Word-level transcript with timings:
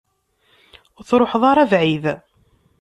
Ur 0.97 1.03
truḥeḍ 1.09 1.43
ara 1.51 1.69
bɛid. 1.71 2.05